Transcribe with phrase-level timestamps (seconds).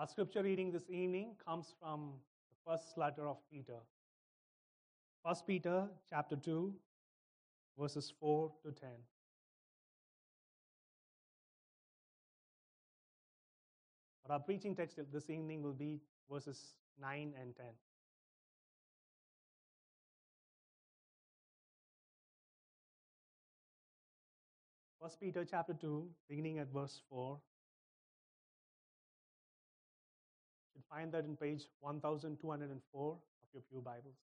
[0.00, 2.12] Our scripture reading this evening comes from
[2.48, 3.76] the first letter of Peter.
[5.24, 6.72] 1 Peter chapter 2
[7.78, 8.88] verses 4 to 10.
[14.22, 16.00] But our preaching text this evening will be
[16.32, 17.66] verses 9 and 10.
[25.02, 27.38] First Peter chapter 2, beginning at verse 4.
[30.90, 33.18] Find that in page 1204 of
[33.54, 34.16] your Pew Bibles.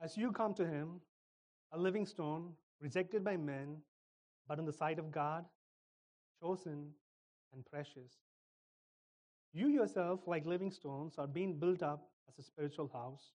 [0.00, 1.00] As you come to him,
[1.72, 3.78] a living stone, rejected by men,
[4.46, 5.44] but in the sight of God,
[6.40, 6.90] chosen
[7.52, 8.12] and precious.
[9.52, 13.32] You yourself, like living stones, are being built up as a spiritual house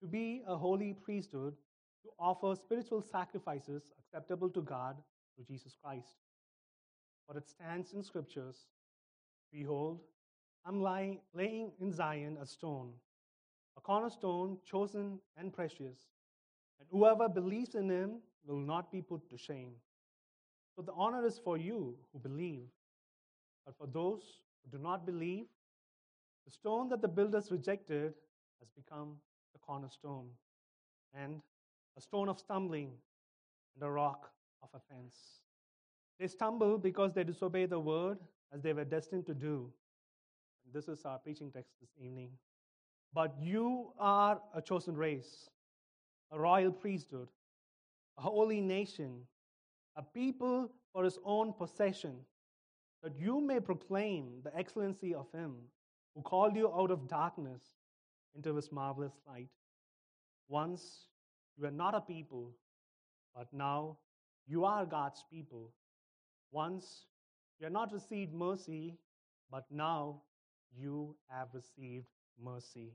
[0.00, 1.54] to be a holy priesthood,
[2.02, 4.96] to offer spiritual sacrifices acceptable to God
[5.34, 6.16] through Jesus Christ.
[7.26, 8.66] For it stands in scriptures
[9.52, 10.00] Behold,
[10.64, 12.90] I'm lying, laying in Zion a stone,
[13.76, 15.98] a cornerstone chosen and precious,
[16.80, 19.72] and whoever believes in him will not be put to shame.
[20.74, 22.66] So the honor is for you who believe,
[23.64, 25.46] but for those who do not believe,
[26.44, 28.14] the stone that the builders rejected
[28.60, 29.16] has become
[29.56, 30.26] the cornerstone,
[31.14, 31.40] and
[31.96, 32.90] a stone of stumbling
[33.74, 34.30] and a rock
[34.62, 35.16] of offense.
[36.20, 38.18] They stumble because they disobey the word
[38.52, 39.70] as they were destined to do.
[40.64, 42.30] And this is our preaching text this evening.
[43.14, 45.48] But you are a chosen race,
[46.32, 47.28] a royal priesthood,
[48.18, 49.22] a holy nation,
[49.96, 52.16] a people for his own possession,
[53.02, 55.54] that you may proclaim the excellency of him
[56.14, 57.62] who called you out of darkness
[58.36, 59.48] into his marvelous light.
[60.48, 61.06] Once
[61.56, 62.52] you were not a people,
[63.34, 63.96] but now
[64.46, 65.72] you are God's people.
[66.52, 67.06] Once
[67.58, 68.98] you had not received mercy,
[69.50, 70.22] but now
[70.76, 72.06] you have received
[72.42, 72.92] mercy.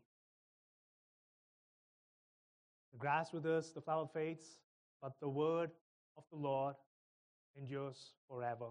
[2.92, 4.46] The grass withers, the flower fades,
[5.02, 5.72] but the word
[6.18, 6.76] of the Lord
[7.58, 8.68] endures forever.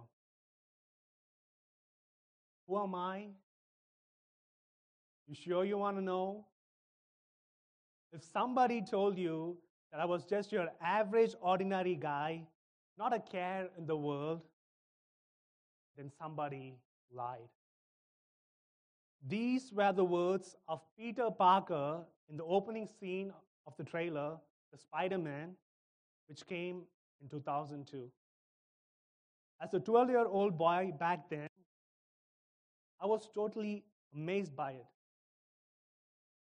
[2.66, 3.26] Who am I?
[5.26, 6.46] You sure you want to know?
[8.12, 9.56] If somebody told you
[9.92, 12.42] that I was just your average, ordinary guy,
[12.98, 14.42] not a care in the world,
[15.96, 16.78] then somebody
[17.12, 17.48] lied.
[19.26, 23.32] These were the words of Peter Parker in the opening scene
[23.66, 24.36] of the trailer,
[24.72, 25.54] The Spider Man,
[26.28, 26.82] which came
[27.20, 28.10] in 2002.
[29.62, 31.48] As a 12 year old boy back then,
[33.00, 33.84] I was totally
[34.14, 34.86] amazed by it.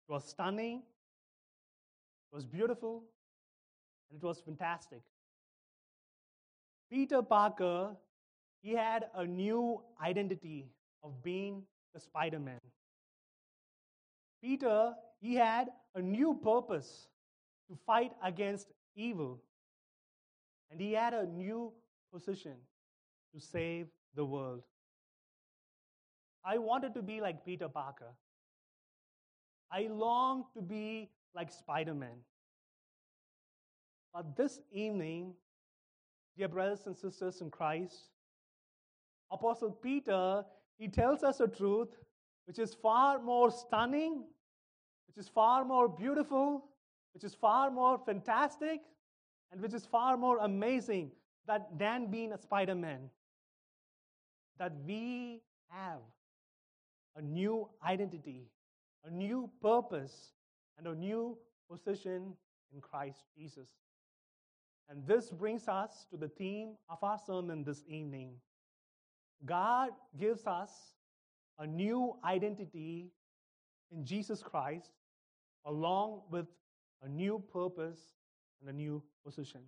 [0.07, 0.83] It was stunning,
[2.31, 3.03] it was beautiful,
[4.09, 5.01] and it was fantastic.
[6.89, 7.95] Peter Parker,
[8.61, 10.67] he had a new identity
[11.03, 12.59] of being the Spider Man.
[14.41, 17.07] Peter, he had a new purpose
[17.69, 19.41] to fight against evil.
[20.71, 21.71] And he had a new
[22.13, 22.55] position
[23.33, 24.63] to save the world.
[26.44, 28.13] I wanted to be like Peter Parker.
[29.71, 32.17] I longed to be like Spider Man.
[34.13, 35.33] But this evening,
[36.38, 38.09] dear brothers and sisters in Christ,
[39.31, 40.43] Apostle Peter,
[40.77, 41.89] he tells us a truth
[42.45, 44.23] which is far more stunning,
[45.07, 46.65] which is far more beautiful,
[47.13, 48.81] which is far more fantastic,
[49.51, 51.11] and which is far more amazing
[51.45, 53.09] that than being a Spider Man.
[54.59, 55.99] That we have
[57.15, 58.47] a new identity,
[59.05, 60.33] a new purpose,
[60.77, 61.38] and a new
[61.69, 62.33] position
[62.73, 63.69] in Christ Jesus.
[64.89, 68.31] And this brings us to the theme of our sermon this evening.
[69.45, 70.71] God gives us
[71.59, 73.11] a new identity
[73.91, 74.91] in Jesus Christ,
[75.65, 76.47] along with
[77.03, 78.00] a new purpose
[78.62, 79.62] and a new position.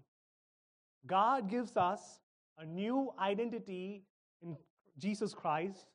[1.05, 2.19] God gives us
[2.57, 4.03] a new identity
[4.41, 4.57] in
[4.97, 5.87] Jesus Christ,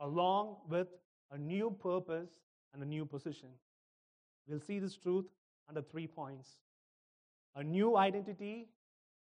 [0.00, 0.88] along with
[1.30, 2.30] a new purpose
[2.72, 3.48] and a new position.
[4.48, 5.26] We'll see this truth
[5.68, 6.56] under three points
[7.54, 8.68] a new identity,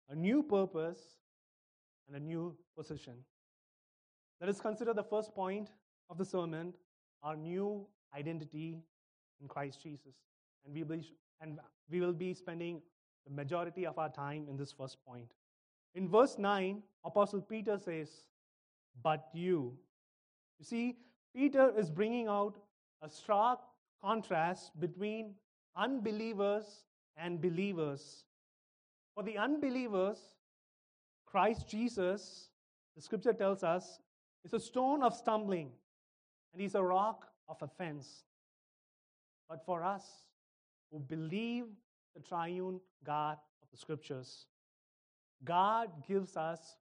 [0.09, 1.01] a new purpose,
[2.07, 3.13] and a new position.
[4.39, 5.69] Let us consider the first point
[6.09, 6.73] of the sermon
[7.23, 8.83] our new identity
[9.41, 10.15] in Christ Jesus.
[10.65, 11.03] And we,
[11.41, 11.59] and
[11.89, 12.81] we will be spending
[13.25, 15.31] the majority of our time in this first point.
[15.93, 18.09] In verse 9, Apostle Peter says,
[19.03, 19.77] But you.
[20.59, 20.97] You see,
[21.35, 22.57] Peter is bringing out
[23.01, 23.59] a stark
[24.03, 25.35] contrast between
[25.75, 26.65] unbelievers
[27.17, 28.25] and believers.
[29.15, 30.17] For the unbelievers,
[31.25, 32.49] Christ Jesus,
[32.95, 33.99] the scripture tells us,
[34.43, 35.71] is a stone of stumbling
[36.53, 38.23] and he's a rock of offense.
[39.47, 40.03] But for us
[40.91, 41.65] who believe
[42.15, 44.45] the triune God of the scriptures,
[45.43, 46.77] God gives us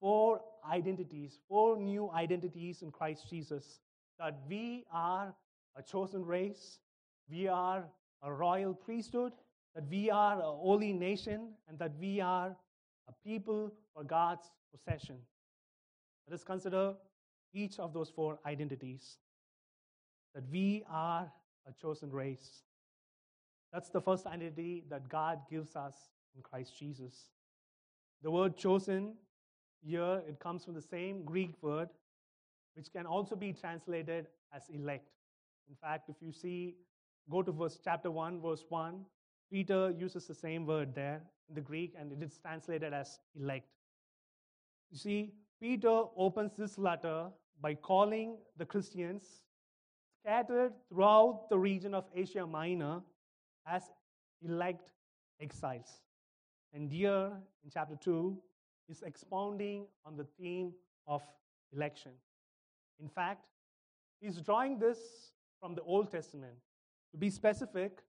[0.00, 3.80] four identities, four new identities in Christ Jesus
[4.18, 5.34] that we are
[5.76, 6.78] a chosen race,
[7.30, 7.84] we are
[8.22, 9.32] a royal priesthood,
[9.74, 12.54] that we are a holy nation, and that we are
[13.08, 15.16] a people for God's possession.
[16.28, 16.94] Let us consider
[17.52, 19.18] each of those four identities
[20.34, 21.30] that we are
[21.66, 22.62] a chosen race.
[23.72, 25.94] That's the first identity that God gives us
[26.34, 27.30] in Christ Jesus.
[28.22, 29.14] The word chosen
[29.84, 31.88] here, it comes from the same Greek word,
[32.74, 35.08] which can also be translated as elect.
[35.68, 36.76] In fact, if you see,
[37.30, 39.04] go to verse chapter 1, verse 1,
[39.50, 43.68] Peter uses the same word there in the Greek, and it is translated as elect.
[44.90, 47.28] You see, Peter opens this letter
[47.60, 49.42] by calling the Christians
[50.22, 53.00] scattered throughout the region of Asia Minor
[53.66, 53.90] as
[54.42, 54.92] elect
[55.40, 56.00] exiles.
[56.72, 57.30] And here
[57.64, 58.36] in chapter 2
[58.88, 60.72] is expounding on the theme
[61.06, 61.22] of
[61.72, 62.12] election.
[63.00, 63.46] In fact,
[64.20, 64.98] he's drawing this
[65.62, 66.54] from the Old Testament.
[67.12, 68.00] To be specific,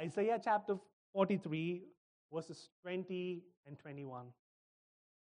[0.00, 0.74] Isaiah chapter
[1.12, 1.82] 43,
[2.34, 4.26] verses 20 and 21.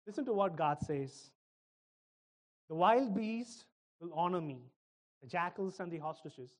[0.05, 1.31] Listen to what God says
[2.67, 3.63] The wild beasts
[4.01, 4.59] will honor me,
[5.21, 6.51] the jackals and the ostriches,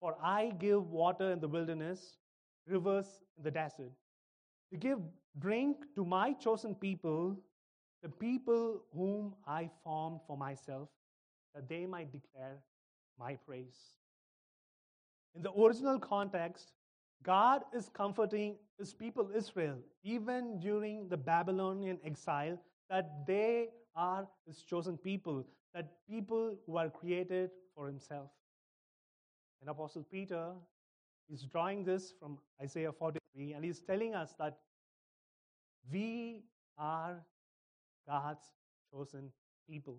[0.00, 2.16] for I give water in the wilderness,
[2.66, 3.06] rivers
[3.36, 3.92] in the desert,
[4.70, 4.98] to give
[5.38, 7.36] drink to my chosen people,
[8.02, 10.88] the people whom I formed for myself,
[11.54, 12.62] that they might declare
[13.18, 13.76] my praise.
[15.34, 16.72] In the original context,
[17.22, 22.58] God is comforting his people Israel, even during the Babylonian exile,
[22.90, 25.44] that they are his chosen people,
[25.74, 28.30] that people who are created for himself.
[29.60, 30.50] And Apostle Peter
[31.32, 34.58] is drawing this from Isaiah 43, and he's telling us that
[35.90, 36.42] we
[36.76, 37.22] are
[38.08, 38.42] God's
[38.92, 39.30] chosen
[39.70, 39.98] people.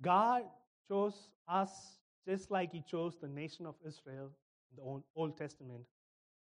[0.00, 0.44] God
[0.88, 4.30] chose us just like he chose the nation of Israel
[4.70, 5.84] in the Old Testament.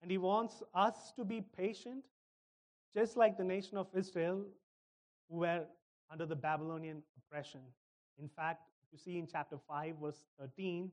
[0.03, 2.05] And he wants us to be patient,
[2.95, 4.45] just like the nation of Israel
[5.29, 5.65] who were
[6.11, 7.61] under the Babylonian oppression.
[8.19, 8.63] In fact,
[8.93, 10.91] you see in chapter 5, verse 13,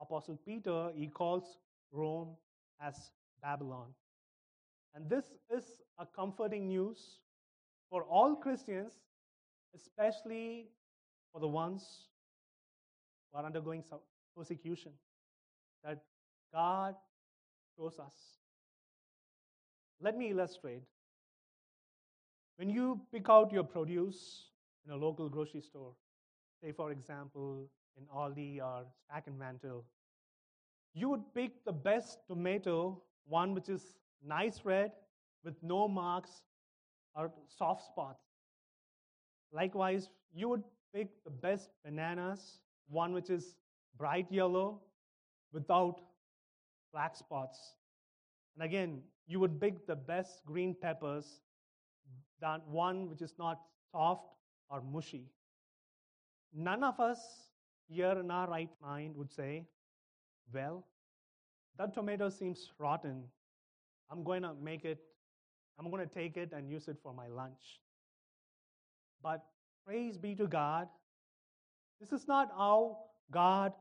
[0.00, 1.58] Apostle Peter, he calls
[1.92, 2.36] Rome
[2.80, 3.10] as
[3.42, 3.94] Babylon.
[4.94, 5.24] And this
[5.54, 5.64] is
[5.98, 7.18] a comforting news
[7.90, 8.92] for all Christians,
[9.74, 10.68] especially
[11.32, 12.08] for the ones
[13.30, 13.82] who are undergoing
[14.36, 14.92] persecution,
[15.84, 16.02] that
[16.52, 16.94] God
[17.76, 18.14] shows us.
[20.00, 20.82] Let me illustrate.
[22.56, 24.50] When you pick out your produce
[24.86, 25.92] in a local grocery store,
[26.62, 27.68] say for example
[27.98, 29.84] in Aldi or Stack and Mantle,
[30.94, 33.96] you would pick the best tomato, one which is
[34.26, 34.92] nice red
[35.44, 36.42] with no marks
[37.14, 38.24] or soft spots.
[39.52, 40.62] Likewise, you would
[40.94, 42.58] pick the best bananas,
[42.88, 43.54] one which is
[43.98, 44.80] bright yellow
[45.52, 46.00] without
[46.92, 47.58] black spots.
[48.54, 51.40] And again, you would pick the best green peppers,
[52.40, 53.60] that one which is not
[53.92, 54.28] soft
[54.70, 55.30] or mushy.
[56.54, 57.18] None of us
[57.88, 59.66] here in our right mind would say,
[60.52, 60.86] Well,
[61.78, 63.24] that tomato seems rotten.
[64.10, 64.98] I'm going to make it,
[65.78, 67.80] I'm going to take it and use it for my lunch.
[69.22, 69.44] But
[69.84, 70.88] praise be to God,
[72.00, 72.98] this is not how
[73.30, 73.72] God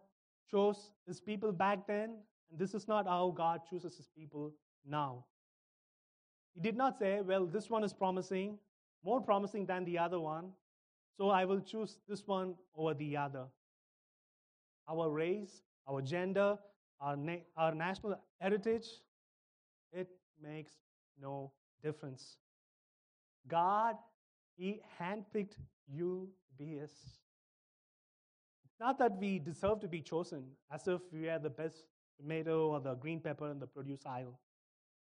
[0.50, 2.18] chose his people back then,
[2.52, 4.54] and this is not how God chooses his people
[4.86, 5.26] now.
[6.54, 8.58] He did not say, Well, this one is promising,
[9.04, 10.52] more promising than the other one,
[11.18, 13.46] so I will choose this one over the other.
[14.90, 16.58] Our race, our gender,
[17.00, 18.88] our, na- our national heritage,
[19.92, 20.10] it
[20.42, 20.74] makes
[21.22, 21.52] no
[21.84, 22.38] difference.
[23.48, 23.96] God,
[24.58, 25.56] He handpicked
[25.88, 26.92] you to be His.
[28.80, 31.86] Not that we deserve to be chosen as if we are the best
[32.20, 34.40] tomato or the green pepper in the produce aisle.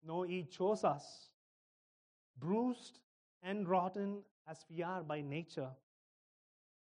[0.05, 1.29] No, He chose us,
[2.37, 2.99] bruised
[3.41, 5.69] and rotten as we are by nature,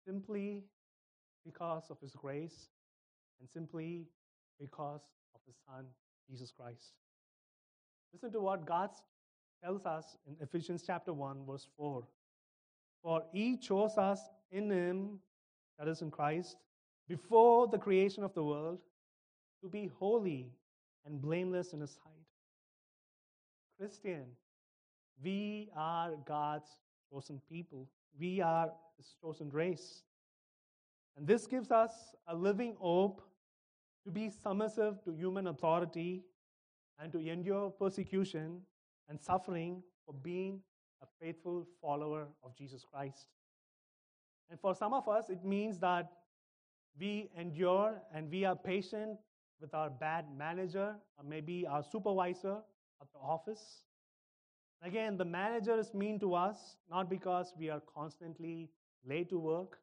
[0.06, 0.64] simply
[1.44, 2.68] because of His grace
[3.40, 4.06] and simply
[4.58, 5.02] because
[5.34, 5.84] of His Son,
[6.30, 6.94] Jesus Christ.
[8.12, 8.90] Listen to what God
[9.62, 12.02] tells us in Ephesians chapter 1, verse 4.
[13.02, 15.18] For He chose us in Him,
[15.78, 16.56] that is in Christ,
[17.08, 18.78] before the creation of the world,
[19.62, 20.52] to be holy
[21.06, 22.12] and blameless in His sight.
[23.78, 24.24] Christian,
[25.22, 26.68] we are God's
[27.10, 27.88] chosen people.
[28.18, 30.02] We are His chosen race.
[31.16, 31.92] And this gives us
[32.28, 33.22] a living hope
[34.04, 36.22] to be submissive to human authority
[36.98, 38.60] and to endure persecution
[39.08, 40.60] and suffering for being
[41.02, 43.26] a faithful follower of Jesus Christ.
[44.50, 46.10] And for some of us, it means that
[46.98, 49.18] we endure and we are patient
[49.60, 52.58] with our bad manager or maybe our supervisor
[53.00, 53.82] at the office.
[54.82, 58.68] Again, the manager is mean to us not because we are constantly
[59.06, 59.78] late to work,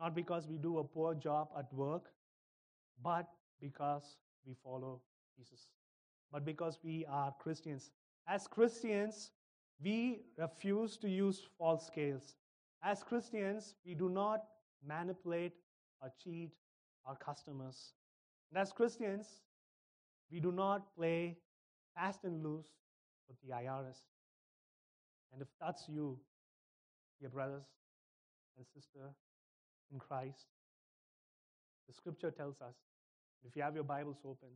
[0.00, 2.10] not because we do a poor job at work,
[3.02, 3.28] but
[3.60, 5.00] because we follow
[5.36, 5.68] Jesus,
[6.32, 7.90] but because we are Christians.
[8.28, 9.32] As Christians,
[9.82, 12.36] we refuse to use false scales.
[12.82, 14.44] As Christians, we do not
[14.86, 15.52] manipulate
[16.00, 16.52] or cheat
[17.04, 17.92] our customers.
[18.50, 19.26] And as Christians,
[20.30, 21.38] we do not play
[21.94, 22.68] fast and loose
[23.28, 23.98] with the IRS.
[25.32, 26.18] And if that's you,
[27.20, 27.66] dear brothers
[28.56, 29.10] and sister
[29.92, 30.46] in Christ,
[31.86, 32.76] the scripture tells us,
[33.46, 34.48] if you have your Bibles open,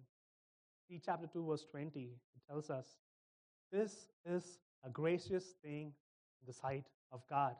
[0.88, 2.87] see chapter 2, verse 20, it tells us,
[3.73, 5.93] this is a gracious thing
[6.41, 7.55] in the sight of God.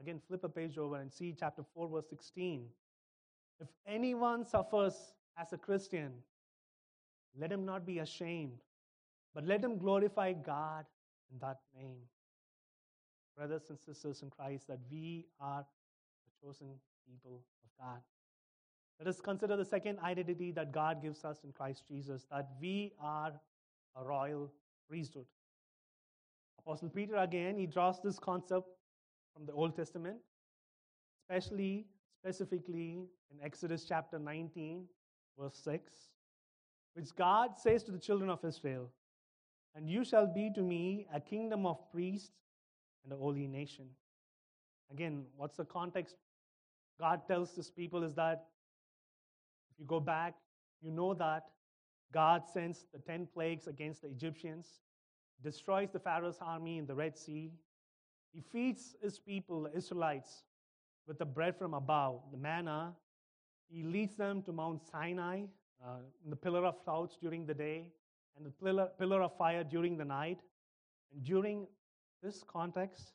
[0.00, 2.66] Again, flip a page over and see chapter 4, verse 16.
[3.60, 4.94] If anyone suffers
[5.36, 6.12] as a Christian,
[7.38, 8.60] let him not be ashamed,
[9.34, 10.86] but let him glorify God
[11.32, 11.98] in that name.
[13.36, 15.64] Brothers and sisters in Christ, that we are
[16.24, 16.68] the chosen
[17.08, 18.00] people of God.
[18.98, 22.92] Let us consider the second identity that God gives us in Christ Jesus that we
[23.00, 23.32] are
[23.96, 24.50] a royal
[24.88, 25.26] priesthood.
[26.58, 28.66] Apostle Peter, again, he draws this concept
[29.38, 30.16] from the Old Testament,
[31.22, 31.86] especially,
[32.20, 34.84] specifically in Exodus chapter 19,
[35.38, 35.92] verse 6,
[36.94, 38.90] which God says to the children of Israel,
[39.76, 42.32] And you shall be to me a kingdom of priests
[43.04, 43.84] and a holy nation.
[44.90, 46.16] Again, what's the context?
[46.98, 48.46] God tells his people is that
[49.70, 50.34] if you go back,
[50.80, 51.44] you know that
[52.12, 54.80] God sends the 10 plagues against the Egyptians,
[55.44, 57.52] destroys the Pharaoh's army in the Red Sea.
[58.32, 60.44] He feeds his people, the Israelites,
[61.06, 62.94] with the bread from above, the manna.
[63.68, 65.44] He leads them to Mount Sinai
[65.84, 67.92] uh, in the pillar of clouds during the day
[68.36, 70.40] and the pillar, pillar of fire during the night.
[71.12, 71.66] And during
[72.22, 73.12] this context,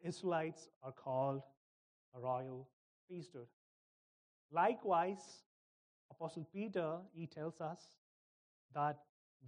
[0.00, 1.42] the Israelites are called
[2.16, 2.68] a royal
[3.08, 3.46] priesthood.
[4.52, 5.42] Likewise,
[6.10, 7.80] Apostle Peter, he tells us
[8.74, 8.98] that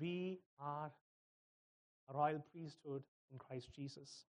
[0.00, 0.90] we are
[2.09, 3.02] a royal priesthood
[3.33, 4.25] in Christ Jesus.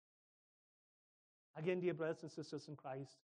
[1.57, 3.17] Again, dear brothers and sisters in Christ,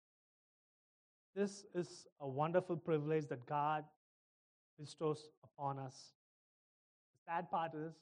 [1.34, 3.84] this is a wonderful privilege that God
[4.78, 6.12] bestows upon us.
[7.14, 7.94] The sad part is,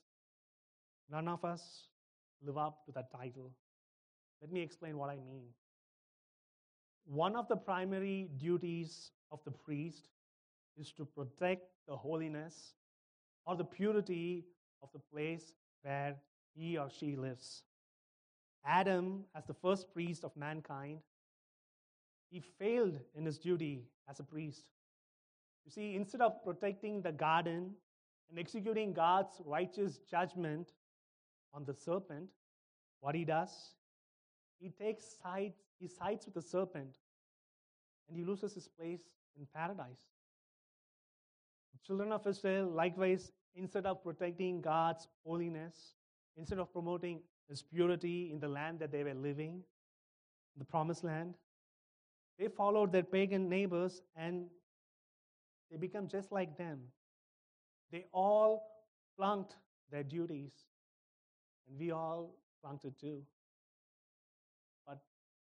[1.11, 1.89] none of us
[2.45, 3.53] live up to that title.
[4.41, 5.49] Let me explain what I mean.
[7.05, 10.09] One of the primary duties of the priest
[10.77, 12.75] is to protect the holiness
[13.47, 14.45] or the purity
[14.83, 16.17] of the place where
[16.57, 17.63] he or she lives.
[18.65, 20.99] Adam, as the first priest of mankind,
[22.31, 24.65] he failed in his duty as a priest.
[25.65, 27.73] You see, instead of protecting the garden
[28.31, 30.73] and executing God's righteous judgment
[31.53, 32.31] on the serpent,
[33.01, 33.51] what he does,
[34.59, 36.97] he takes sides, he sides with the serpent
[38.09, 39.03] and he loses his place
[39.39, 40.01] in paradise.
[41.73, 45.96] The children of Israel, likewise, instead of protecting God's holiness,
[46.37, 49.63] instead of promoting his purity in the land that they were living,
[50.57, 51.35] the promised land,
[52.39, 54.47] they followed their pagan neighbors and
[55.71, 56.81] they become just like them.
[57.91, 58.67] They all
[59.17, 59.57] flunked
[59.91, 60.53] their duties,
[61.69, 63.23] and we all flunked it too.
[64.87, 64.99] But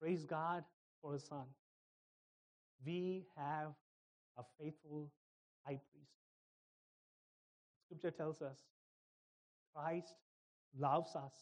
[0.00, 0.64] praise God
[1.02, 1.45] for his son.
[2.85, 3.73] We have
[4.37, 5.11] a faithful
[5.64, 6.12] high priest.
[7.85, 8.59] Scripture tells us
[9.75, 10.14] Christ
[10.78, 11.34] loves us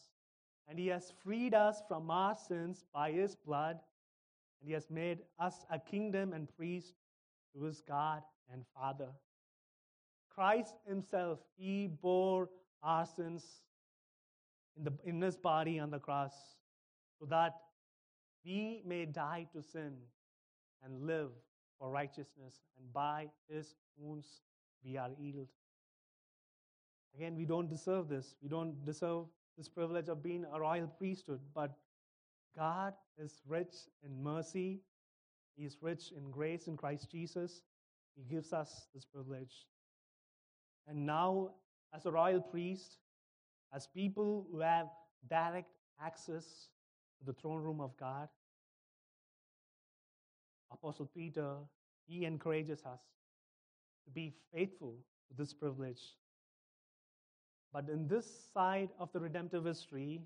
[0.67, 3.79] and he has freed us from our sins by his blood
[4.59, 6.93] and he has made us a kingdom and priest
[7.53, 9.09] to his God and Father.
[10.29, 12.49] Christ himself, he bore
[12.83, 13.43] our sins
[14.77, 16.33] in, the, in his body on the cross
[17.19, 17.53] so that
[18.45, 19.93] we may die to sin
[20.83, 21.31] and live
[21.79, 24.27] for righteousness, and by his wounds
[24.83, 25.49] we are healed.
[27.17, 28.35] Again, we don't deserve this.
[28.43, 29.25] We don't deserve
[29.57, 31.75] this privilege of being a royal priesthood, but
[32.55, 34.81] God is rich in mercy.
[35.55, 37.63] He is rich in grace in Christ Jesus.
[38.15, 39.65] He gives us this privilege.
[40.87, 41.49] And now,
[41.93, 42.99] as a royal priest,
[43.73, 44.87] as people who have
[45.27, 45.71] direct
[46.01, 46.69] access
[47.19, 48.29] to the throne room of God.
[50.71, 51.55] Apostle Peter,
[52.07, 53.01] he encourages us
[54.05, 54.95] to be faithful
[55.29, 56.01] to this privilege.
[57.73, 60.21] But in this side of the redemptive history,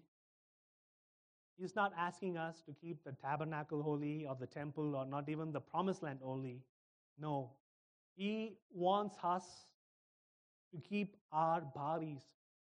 [1.57, 5.51] he's not asking us to keep the tabernacle holy or the temple or not even
[5.51, 6.61] the promised land holy.
[7.19, 7.51] No,
[8.15, 9.43] he wants us
[10.73, 12.21] to keep our bodies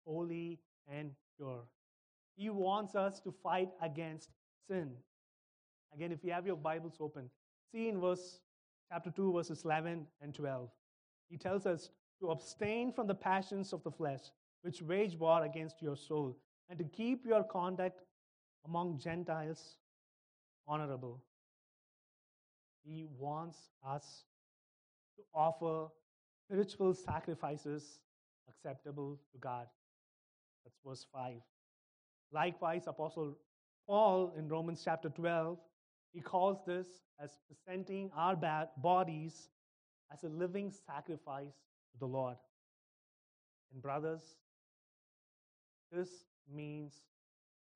[0.05, 0.59] holy
[0.91, 1.63] and pure.
[2.35, 4.29] He wants us to fight against
[4.69, 4.91] sin.
[5.93, 7.29] Again, if you have your Bibles open,
[7.71, 8.39] see in verse
[8.91, 10.69] chapter 2, verses 11 and 12.
[11.29, 14.21] He tells us to abstain from the passions of the flesh,
[14.61, 16.37] which wage war against your soul,
[16.69, 18.01] and to keep your conduct
[18.65, 19.77] among Gentiles
[20.67, 21.21] honorable.
[22.83, 24.23] He wants us
[25.15, 25.87] to offer
[26.45, 27.99] spiritual sacrifices
[28.49, 29.67] acceptable to God.
[30.63, 31.35] That's verse 5.
[32.33, 33.37] Likewise, Apostle
[33.87, 35.57] Paul in Romans chapter 12,
[36.13, 36.87] he calls this
[37.21, 38.35] as presenting our
[38.81, 39.49] bodies
[40.11, 41.53] as a living sacrifice
[41.91, 42.37] to the Lord.
[43.73, 44.21] And, brothers,
[45.91, 46.09] this
[46.53, 47.01] means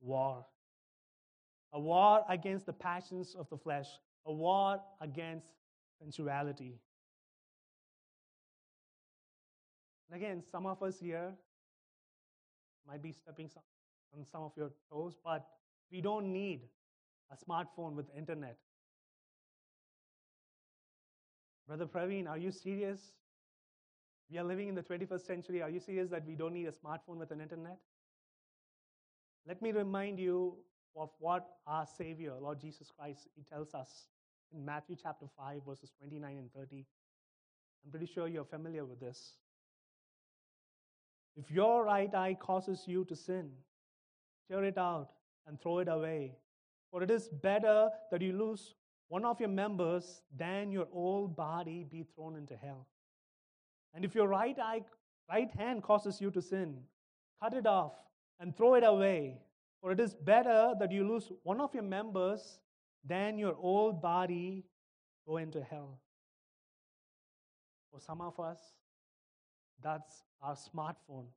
[0.02, 0.46] war.
[1.74, 3.88] A war against the passions of the flesh,
[4.26, 5.48] a war against
[6.00, 6.80] sensuality.
[10.10, 11.32] And again, some of us here
[12.88, 13.50] might be stepping
[14.18, 15.48] on some of your toes, but
[15.92, 16.62] we don't need
[17.32, 18.58] a smartphone with internet.
[21.68, 23.00] Brother Praveen, are you serious?
[24.30, 25.62] We are living in the 21st century.
[25.62, 27.78] Are you serious that we don't need a smartphone with an internet?
[29.48, 30.56] Let me remind you
[30.96, 34.08] of what our Savior, Lord Jesus Christ, He tells us
[34.54, 36.86] in Matthew chapter 5, verses 29 and 30.
[37.84, 39.34] I'm pretty sure you're familiar with this.
[41.36, 43.52] If your right eye causes you to sin,
[44.50, 45.12] tear it out
[45.48, 46.36] and throw it away.
[46.92, 48.76] For it is better that you lose
[49.08, 52.86] one of your members than your whole body be thrown into hell.
[53.94, 54.82] And if your right eye,
[55.30, 56.78] right hand causes you to sin,
[57.42, 57.94] cut it off
[58.42, 59.38] and throw it away.
[59.80, 62.60] For it is better that you lose one of your members
[63.08, 64.66] than your whole body
[65.26, 66.00] go into hell.
[67.92, 68.60] For some of us,
[69.82, 71.28] that's our smartphone.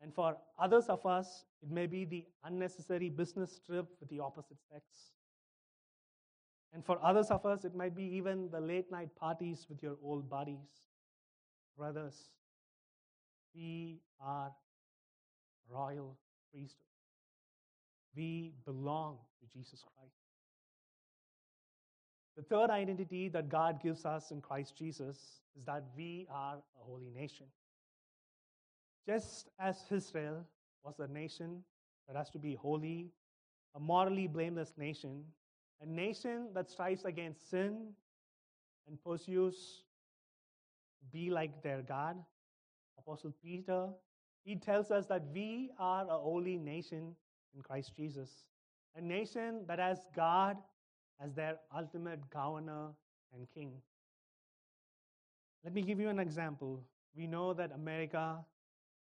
[0.00, 4.58] And for others of us, it may be the unnecessary business trip with the opposite
[4.70, 4.84] sex.
[6.72, 9.96] And for others of us, it might be even the late night parties with your
[10.02, 10.68] old buddies.
[11.76, 12.30] Brothers,
[13.54, 14.52] we are
[15.68, 16.16] royal
[16.52, 16.76] priesthood.
[18.14, 20.14] We belong to Jesus Christ.
[22.36, 26.84] The third identity that God gives us in Christ Jesus is that we are a
[26.84, 27.46] holy nation.
[29.06, 30.44] Just as Israel
[30.82, 31.62] was a nation
[32.06, 33.10] that has to be holy,
[33.74, 35.24] a morally blameless nation,
[35.80, 37.88] a nation that strives against sin
[38.86, 39.84] and pursues
[41.12, 42.16] be like their God.
[42.98, 43.88] Apostle Peter,
[44.46, 47.16] he tells us that we are a holy nation
[47.54, 48.30] in Christ Jesus,
[48.94, 50.56] a nation that has God
[51.20, 52.90] as their ultimate governor
[53.34, 53.72] and king.
[55.64, 56.80] Let me give you an example.
[57.16, 58.36] We know that America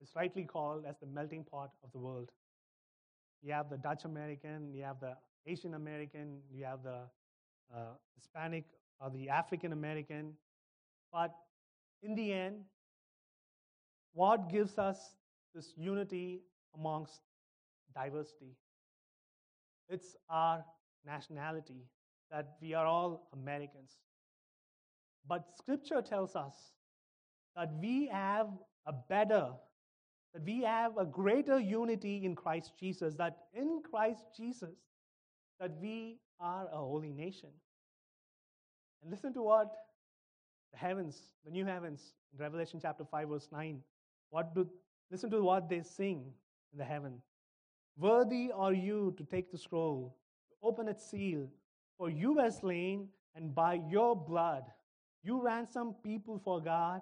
[0.02, 2.32] is rightly called as the melting pot of the world.
[3.44, 7.02] You have the Dutch American, you have the Asian American, you have the
[7.76, 8.64] uh, Hispanic
[9.02, 10.32] or the African American.
[11.12, 11.36] But
[12.02, 12.62] in the end,
[14.14, 15.16] what gives us
[15.56, 16.42] this unity
[16.76, 17.22] amongst
[17.96, 18.58] diversity?
[19.88, 20.66] It's our
[21.06, 21.86] nationality,
[22.32, 23.92] that we are all Americans.
[25.28, 26.54] But scripture tells us
[27.56, 28.48] that we have
[28.86, 29.50] a better,
[30.34, 34.76] that we have a greater unity in Christ Jesus, that in Christ Jesus,
[35.60, 37.50] that we are a holy nation.
[39.02, 39.72] And listen to what
[40.74, 43.80] the heavens, the new heavens, in Revelation chapter 5, verse 9,
[44.30, 44.68] what do
[45.12, 46.34] listen to what they sing
[46.72, 47.22] in the heaven.
[47.98, 50.16] Worthy are you to take the scroll,
[50.50, 51.48] to open its seal,
[51.98, 54.64] for you were slain, and by your blood
[55.26, 57.02] you ransomed people for God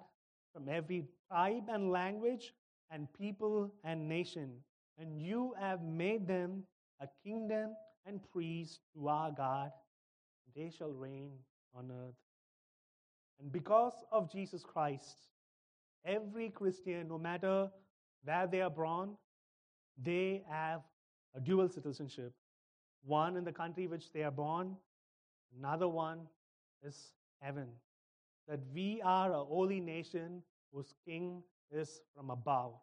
[0.54, 2.54] from every tribe and language
[2.90, 4.50] and people and nation,
[4.98, 6.62] and you have made them
[7.00, 7.74] a kingdom
[8.06, 9.72] and priests to our God.
[10.56, 11.32] They shall reign
[11.74, 12.14] on earth.
[13.40, 15.16] And because of Jesus Christ,
[16.06, 17.68] every Christian, no matter
[18.24, 19.16] where they are born,
[20.02, 20.82] they have
[21.34, 22.32] a dual citizenship.
[23.04, 24.76] One in the country which they are born,
[25.58, 26.20] another one
[26.82, 27.68] is heaven
[28.48, 32.74] that we are a holy nation whose king is from above.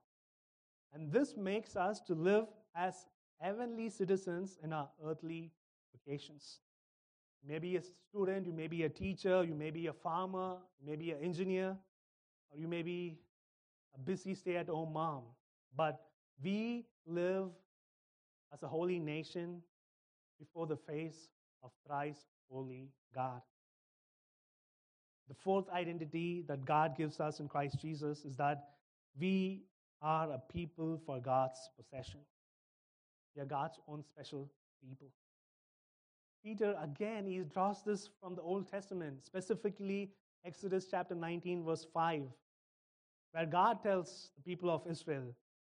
[0.93, 3.05] And this makes us to live as
[3.39, 5.51] heavenly citizens in our earthly
[5.93, 6.59] vocations.
[7.43, 10.57] You may be a student, you may be a teacher, you may be a farmer,
[10.79, 11.75] you may be an engineer,
[12.51, 13.17] or you may be
[13.95, 15.23] a busy stay at home mom.
[15.75, 16.01] But
[16.43, 17.49] we live
[18.53, 19.61] as a holy nation
[20.39, 21.29] before the face
[21.63, 23.41] of thrice holy God.
[25.29, 28.69] The fourth identity that God gives us in Christ Jesus is that
[29.19, 29.63] we
[30.01, 32.19] are a people for God's possession.
[33.35, 34.49] We are God's own special
[34.81, 35.07] people.
[36.43, 40.11] Peter, again, he draws this from the Old Testament, specifically
[40.43, 42.23] Exodus chapter 19, verse 5,
[43.31, 45.33] where God tells the people of Israel,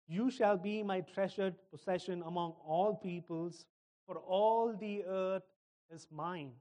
[0.07, 3.65] You shall be my treasured possession among all peoples,
[4.05, 5.43] for all the earth
[5.89, 6.51] is mine.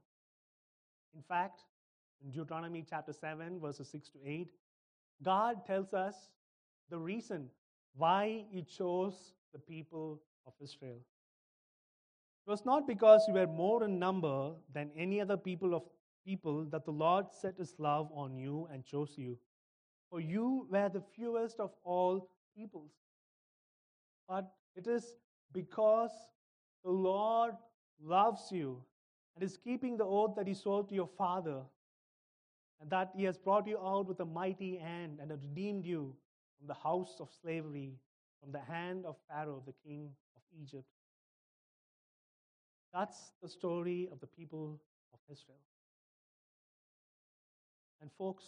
[1.15, 1.61] In fact,
[2.23, 4.47] in Deuteronomy chapter 7, verses 6 to 8,
[5.23, 6.15] God tells us
[6.89, 7.49] the reason
[7.95, 10.99] why He chose the people of Israel.
[12.47, 15.83] It was not because you were more in number than any other people of
[16.25, 19.37] people that the Lord set his love on you and chose you.
[20.09, 22.91] For you were the fewest of all peoples.
[24.27, 25.15] But it is
[25.51, 26.11] because
[26.83, 27.55] the Lord
[28.03, 28.83] loves you
[29.35, 31.61] and is keeping the oath that he swore to your father,
[32.79, 36.15] and that he has brought you out with a mighty hand and has redeemed you
[36.57, 37.93] from the house of slavery,
[38.41, 40.87] from the hand of Pharaoh, the king of Egypt.
[42.93, 44.79] That's the story of the people
[45.13, 45.57] of Israel.
[48.01, 48.45] And, folks,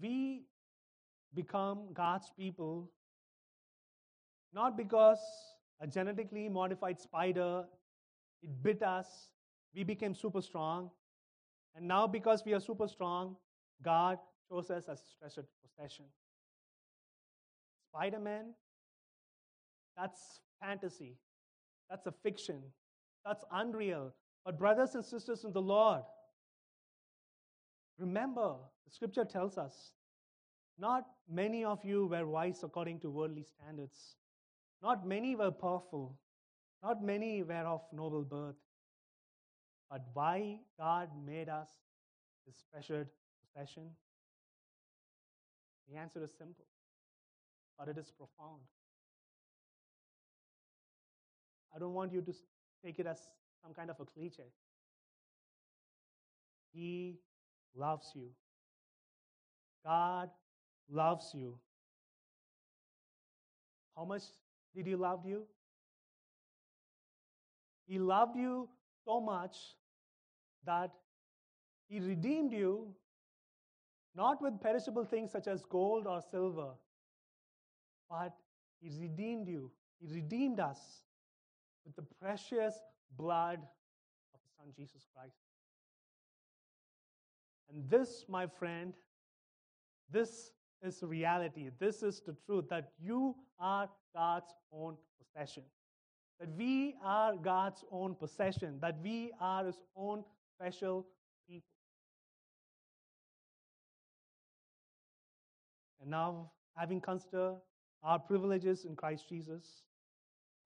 [0.00, 0.44] we
[1.34, 2.90] become God's people
[4.52, 5.18] not because
[5.80, 7.64] a genetically modified spider
[8.42, 9.06] it bit us
[9.74, 10.90] we became super strong
[11.74, 13.36] and now because we are super strong
[13.82, 16.04] god chose us as a treasured possession.
[17.90, 18.54] Spider-man
[19.96, 21.16] that's fantasy
[21.88, 22.60] that's a fiction
[23.24, 24.12] that's unreal.
[24.44, 26.02] But brothers and sisters in the lord
[27.98, 29.92] remember the scripture tells us
[30.78, 34.16] not many of you were wise according to worldly standards
[34.82, 36.18] not many were powerful
[36.84, 38.56] not many were of noble birth.
[39.90, 41.68] But why God made us
[42.44, 43.08] his treasured
[43.40, 43.84] possession?
[45.88, 46.66] The answer is simple,
[47.78, 48.60] but it is profound.
[51.74, 52.34] I don't want you to
[52.84, 53.18] take it as
[53.62, 54.52] some kind of a cliche.
[56.72, 57.18] He
[57.74, 58.28] loves you.
[59.84, 60.30] God
[60.90, 61.58] loves you.
[63.96, 64.22] How much
[64.74, 65.44] did He love you?
[67.86, 68.68] He loved you
[69.04, 69.56] so much
[70.66, 70.90] that
[71.88, 72.94] He redeemed you
[74.16, 76.70] not with perishable things such as gold or silver,
[78.08, 78.32] but
[78.80, 79.70] He redeemed you.
[80.00, 80.78] He redeemed us
[81.84, 82.74] with the precious
[83.16, 83.58] blood
[84.32, 85.36] of His Son Jesus Christ.
[87.70, 88.94] And this, my friend,
[90.10, 90.50] this
[90.82, 91.70] is reality.
[91.78, 95.64] This is the truth that you are God's own possession
[96.40, 101.06] that we are God's own possession, that we are His own special
[101.48, 101.64] people.
[106.00, 107.56] And now, having considered
[108.02, 109.64] our privileges in Christ Jesus,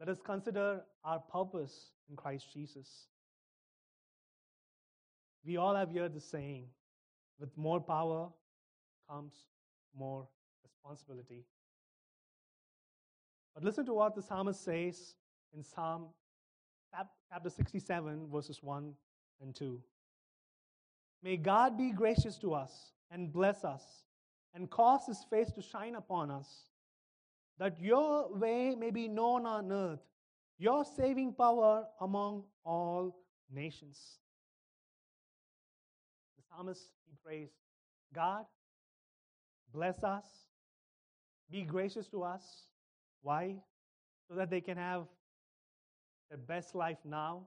[0.00, 3.06] let us consider our purpose in Christ Jesus.
[5.44, 6.66] We all have heard the saying
[7.38, 8.28] with more power
[9.08, 9.32] comes
[9.96, 10.26] more
[10.62, 11.44] responsibility.
[13.54, 15.14] But listen to what the psalmist says
[15.54, 16.06] in Psalm
[17.30, 18.92] chapter 67, verses 1
[19.40, 19.80] and 2.
[21.22, 23.82] May God be gracious to us and bless us
[24.54, 26.48] and cause his face to shine upon us,
[27.58, 30.00] that your way may be known on earth,
[30.58, 33.16] your saving power among all
[33.52, 33.98] nations.
[36.36, 37.48] The psalmist, he prays,
[38.14, 38.46] God,
[39.78, 40.26] bless us,
[41.48, 42.42] be gracious to us.
[43.22, 43.54] Why?
[44.28, 45.04] So that they can have
[46.28, 47.46] their best life now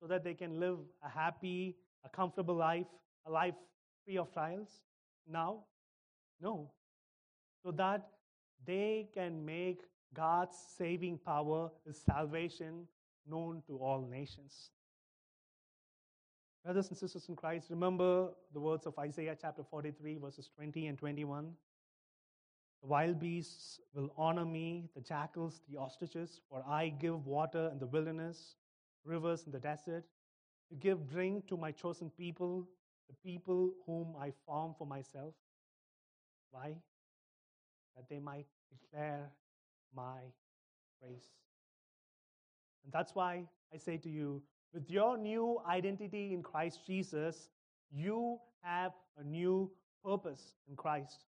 [0.00, 2.86] so that they can live a happy, a comfortable life,
[3.26, 3.54] a life
[4.04, 4.82] free of trials
[5.30, 5.60] now?
[6.40, 6.72] No.
[7.62, 8.08] So that
[8.66, 12.88] they can make God's saving power, His salvation,
[13.28, 14.70] known to all nations.
[16.64, 20.98] Brothers and sisters in Christ, remember the words of Isaiah chapter 43, verses 20 and
[20.98, 21.52] 21.
[22.82, 27.78] The wild beasts will honor me, the jackals, the ostriches, for I give water in
[27.78, 28.56] the wilderness,
[29.04, 30.04] rivers in the desert,
[30.68, 32.68] to give drink to my chosen people,
[33.08, 35.34] the people whom I form for myself.
[36.50, 36.76] Why?
[38.00, 39.30] that they might declare
[39.94, 40.20] my
[41.00, 41.28] praise.
[42.84, 44.42] And that's why I say to you,
[44.72, 47.48] with your new identity in Christ Jesus,
[47.90, 49.70] you have a new
[50.04, 51.24] purpose in Christ.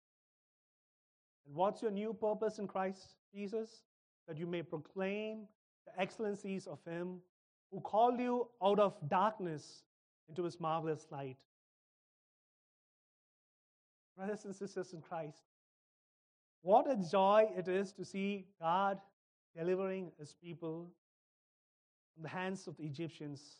[1.45, 3.83] And what's your new purpose in Christ Jesus?
[4.27, 5.47] That you may proclaim
[5.85, 7.19] the excellencies of Him
[7.71, 9.83] who called you out of darkness
[10.29, 11.37] into His marvelous light.
[14.15, 15.41] Brothers and sisters in Christ,
[16.61, 18.99] what a joy it is to see God
[19.57, 20.91] delivering His people
[22.21, 23.57] the hands of the Egyptians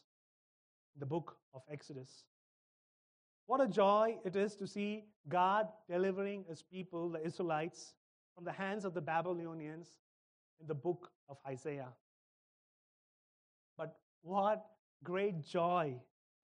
[0.95, 2.25] in the book of Exodus.
[3.45, 7.93] What a joy it is to see God delivering his people, the Israelites,
[8.35, 9.87] from the hands of the Babylonians
[10.61, 11.89] in the book of Isaiah.
[13.77, 14.65] But what
[15.03, 15.95] great joy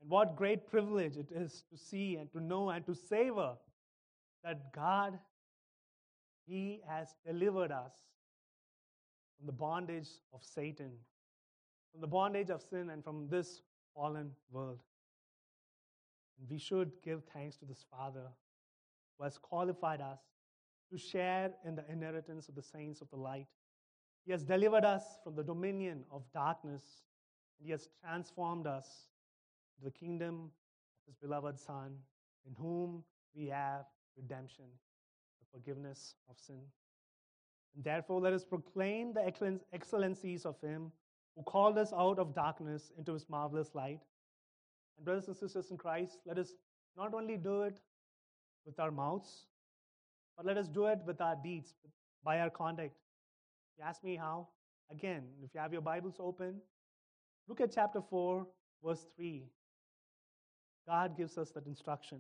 [0.02, 3.54] and what great privilege it is to see and to know and to savor
[4.44, 5.20] that God,
[6.48, 7.94] He has delivered us
[9.38, 10.92] from the bondage of Satan,
[11.92, 13.62] from the bondage of sin, and from this
[13.96, 14.80] fallen world.
[16.40, 18.28] And we should give thanks to this Father
[19.18, 20.20] who has qualified us
[20.92, 23.48] to share in the inheritance of the saints of the light.
[24.26, 26.84] He has delivered us from the dominion of darkness,
[27.58, 28.88] and He has transformed us
[29.78, 31.96] to the kingdom of His beloved Son,
[32.48, 33.04] in whom
[33.36, 34.66] we have redemption,
[35.40, 36.62] the forgiveness of sin.
[37.76, 39.32] And therefore, let us proclaim the
[39.74, 40.92] excellencies of Him
[41.36, 44.00] who called us out of darkness into His marvelous light.
[44.98, 46.54] And, brothers and sisters in Christ, let us
[46.98, 47.80] not only do it
[48.66, 49.46] with our mouths,
[50.36, 51.74] but let us do it with our deeds,
[52.24, 52.96] by our conduct.
[53.78, 54.48] You ask me how?
[54.92, 56.56] Again, if you have your Bibles open,
[57.48, 58.46] look at chapter 4,
[58.84, 59.44] verse 3.
[60.88, 62.20] God gives us that instruction.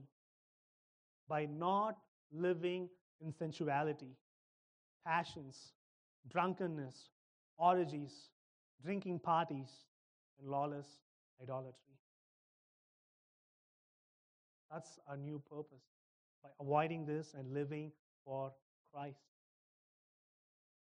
[1.27, 1.97] By not
[2.31, 2.89] living
[3.21, 4.15] in sensuality,
[5.05, 5.73] passions,
[6.29, 7.09] drunkenness,
[7.57, 8.29] orgies,
[8.83, 9.69] drinking parties,
[10.39, 10.87] and lawless
[11.41, 11.73] idolatry.
[14.71, 15.83] That's our new purpose
[16.43, 17.91] by avoiding this and living
[18.23, 18.51] for
[18.93, 19.19] Christ.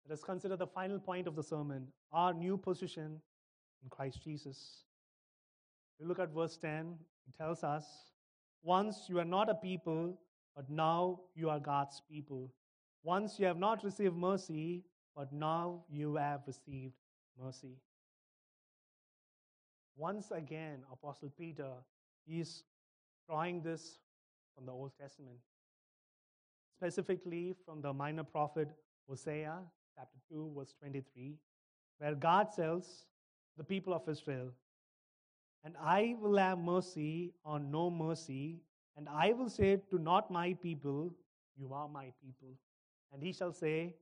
[0.07, 3.21] Let us consider the final point of the sermon our new position
[3.83, 4.83] in Christ Jesus.
[5.99, 6.95] We look at verse 10,
[7.27, 7.85] it tells us,
[8.63, 10.17] Once you are not a people,
[10.55, 12.51] but now you are God's people.
[13.03, 14.83] Once you have not received mercy,
[15.15, 16.93] but now you have received
[17.41, 17.77] mercy.
[19.95, 21.71] Once again, Apostle Peter
[22.27, 22.63] is
[23.27, 23.99] drawing this
[24.53, 25.37] from the Old Testament,
[26.77, 28.69] specifically from the minor prophet
[29.07, 29.59] Hosea,
[29.95, 31.35] chapter 2, verse 23,
[31.99, 33.05] where God tells
[33.57, 34.51] the people of Israel,
[35.63, 38.59] And I will have mercy on no mercy,
[38.97, 41.15] and I will say to not my people,
[41.57, 42.55] You are my people.
[43.13, 43.95] And he shall say,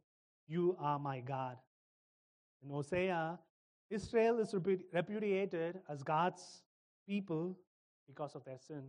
[0.48, 1.58] You are my God.
[2.63, 3.39] In Hosea,
[3.89, 6.63] Israel is repudiated as God's
[7.08, 7.58] people
[8.08, 8.84] because of their sin.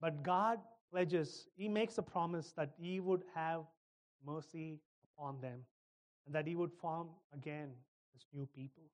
[0.00, 0.58] But God
[0.90, 3.62] pledges, He makes a promise that He would have
[4.24, 5.60] mercy upon them
[6.26, 7.70] and that He would form again
[8.14, 8.84] His new people.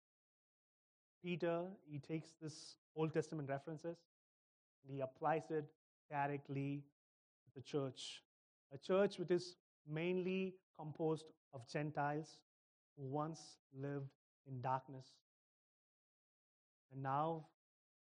[1.26, 3.96] Peter, he takes this Old Testament references
[4.84, 5.64] and he applies it
[6.08, 6.84] directly
[7.44, 8.22] to the church.
[8.72, 9.56] A church which is
[9.88, 12.38] mainly composed of Gentiles
[13.04, 13.40] once
[13.78, 14.10] lived
[14.46, 15.06] in darkness.
[16.92, 17.46] And now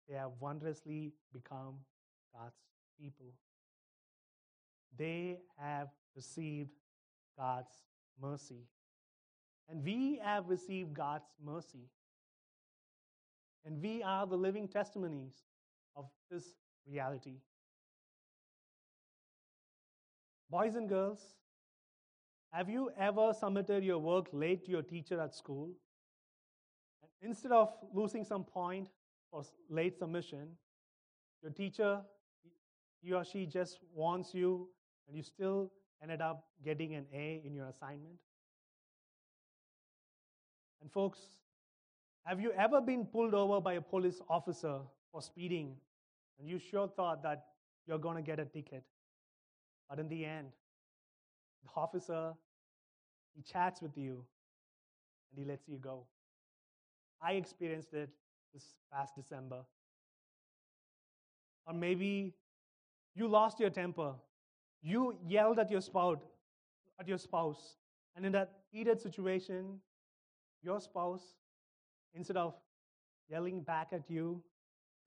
[0.07, 1.75] they have wondrously become
[2.33, 2.57] God's
[2.99, 3.33] people.
[4.97, 6.71] They have received
[7.37, 7.71] God's
[8.21, 8.67] mercy.
[9.69, 11.89] And we have received God's mercy.
[13.65, 15.35] And we are the living testimonies
[15.95, 16.43] of this
[16.85, 17.35] reality.
[20.49, 21.19] Boys and girls,
[22.51, 25.69] have you ever submitted your work late to your teacher at school?
[27.01, 28.87] And instead of losing some point
[29.31, 30.49] for late submission,
[31.41, 32.01] your teacher
[33.01, 34.67] he or she just wants you
[35.07, 38.15] and you still ended up getting an A in your assignment?
[40.81, 41.19] And, folks,
[42.25, 44.79] have you ever been pulled over by a police officer
[45.11, 45.75] for speeding
[46.39, 47.45] and you sure thought that
[47.87, 48.83] you're going to get a ticket?
[49.89, 50.47] But in the end,
[51.63, 52.33] the officer,
[53.35, 54.23] he chats with you
[55.29, 56.05] and he lets you go.
[57.21, 58.09] I experienced it
[58.53, 59.61] this past December.
[61.65, 62.33] Or maybe
[63.15, 64.13] you lost your temper.
[64.81, 66.19] You yelled at your spouse,
[66.99, 67.77] at your spouse.
[68.15, 69.79] And in that heated situation,
[70.63, 71.21] your spouse,
[72.13, 72.55] instead of
[73.29, 74.41] yelling back at you,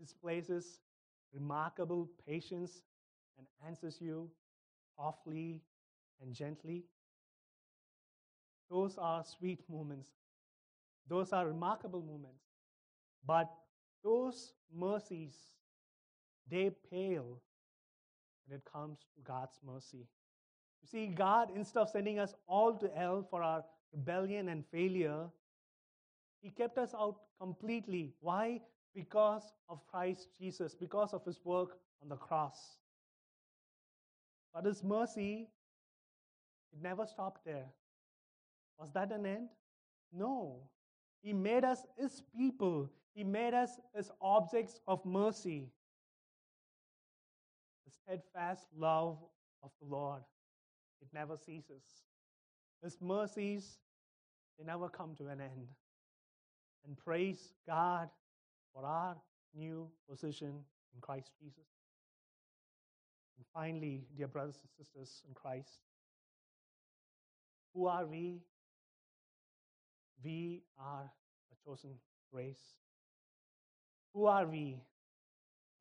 [0.01, 0.51] displays
[1.33, 2.83] remarkable patience
[3.37, 4.31] and answers you
[4.97, 5.61] softly
[6.23, 6.85] and gently.
[8.71, 10.09] those are sweet moments.
[11.09, 12.45] Those are remarkable moments.
[13.27, 13.51] But
[14.03, 15.35] those mercies,
[16.51, 17.41] they pale
[18.47, 20.07] when it comes to God's mercy.
[20.83, 25.29] You see, God, instead of sending us all to hell for our rebellion and failure,
[26.43, 28.15] He kept us out completely.
[28.21, 28.61] Why?
[28.95, 32.79] Because of Christ Jesus, because of His work on the cross.
[34.53, 35.49] But His mercy,
[36.75, 37.67] it never stopped there.
[38.79, 39.49] Was that an end?
[40.13, 40.57] No.
[41.23, 45.71] He made us His people, He made us His objects of mercy.
[47.87, 49.19] The steadfast love
[49.63, 50.23] of the Lord,
[51.01, 51.83] it never ceases.
[52.83, 53.79] His mercies,
[54.59, 55.69] they never come to an end.
[56.87, 58.11] And praise God
[58.75, 59.17] for our
[59.55, 60.49] new position
[60.95, 61.65] in Christ Jesus.
[63.37, 65.81] And finally, dear brothers and sisters in Christ,
[67.75, 68.41] who are we?
[70.23, 71.11] We are
[71.53, 71.91] a chosen
[72.33, 72.77] race.
[74.15, 74.81] Who are we?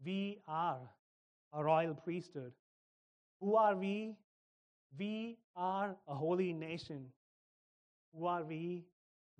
[0.03, 0.79] We are
[1.53, 2.51] a royal priesthood.
[3.39, 4.15] Who are we?
[4.97, 7.06] We are a holy nation.
[8.13, 8.86] Who are we?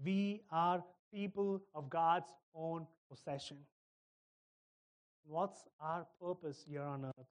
[0.04, 3.58] We are people of God's own possession.
[5.26, 7.28] What's our purpose here on earth?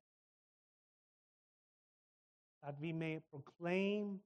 [2.65, 4.21] That we may proclaim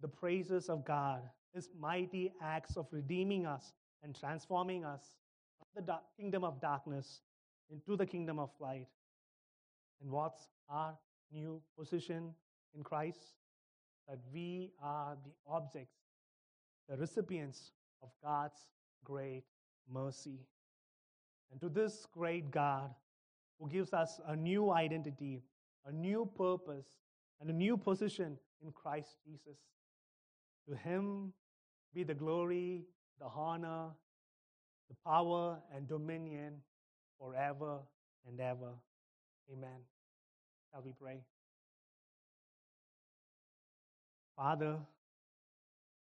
[0.00, 1.22] the praises of God,
[1.54, 5.02] His mighty acts of redeeming us and transforming us
[5.74, 7.20] from the kingdom of darkness
[7.70, 8.86] into the kingdom of light.
[10.00, 10.96] And what's our
[11.32, 12.34] new position
[12.74, 13.18] in Christ?
[14.08, 15.96] That we are the objects,
[16.88, 18.68] the recipients of God's
[19.04, 19.44] great
[19.90, 20.40] mercy.
[21.50, 22.90] And to this great God
[23.58, 25.42] who gives us a new identity,
[25.86, 26.86] a new purpose,
[27.40, 29.58] and a new position in Christ Jesus.
[30.68, 31.32] To him
[31.94, 32.84] be the glory,
[33.20, 33.88] the honor,
[34.88, 36.54] the power, and dominion
[37.18, 37.78] forever
[38.26, 38.72] and ever.
[39.52, 39.80] Amen.
[40.70, 41.20] Shall we pray?
[44.36, 44.76] Father,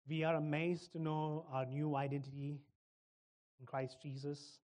[0.09, 2.61] we are amazed to know our new identity
[3.61, 4.61] in Christ Jesus.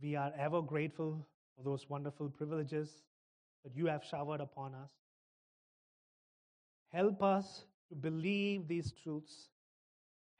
[0.00, 1.26] We are ever grateful
[1.56, 2.90] for those wonderful privileges
[3.64, 4.90] that you have showered upon us.
[6.92, 9.48] Help us to believe these truths.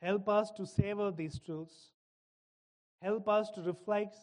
[0.00, 1.90] Help us to savor these truths.
[3.00, 4.16] Help us to reflect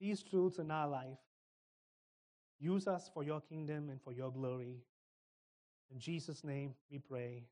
[0.00, 1.18] these truths in our life.
[2.60, 4.76] Use us for your kingdom and for your glory.
[5.90, 7.44] In Jesus' name we pray.